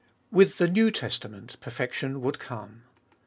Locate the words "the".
0.57-0.67